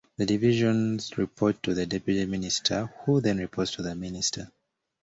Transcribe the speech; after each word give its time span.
The 0.17 0.25
divisions 0.25 1.15
report 1.19 1.61
to 1.61 1.75
the 1.75 1.85
deputy 1.85 2.25
minister 2.25 2.91
who 3.05 3.21
then 3.21 3.37
reports 3.37 3.69
to 3.73 3.83
the 3.83 3.93
minister. 3.93 4.51